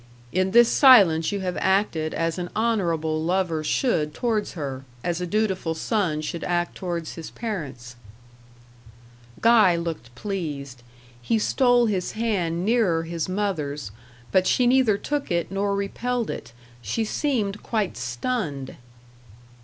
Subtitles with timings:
[0.31, 5.27] "In this silence you have acted as an honourable lover should towards her; as a
[5.27, 7.95] dutiful son should act towards his parents."
[9.41, 10.81] Guy looked pleased.
[11.21, 13.91] He stole his hand nearer his mother's,
[14.31, 18.77] but she neither took it nor repelled it; she seemed quite stunned.